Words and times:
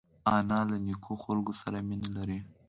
انا 0.35 0.59
له 0.69 0.77
نیکو 0.85 1.13
خلکو 1.23 1.53
سره 1.61 1.77
مینه 1.87 2.09
لري 2.17 2.39